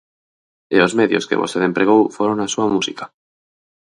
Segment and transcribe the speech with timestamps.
[0.75, 3.05] E os medios que vostede empregou foron a súa música.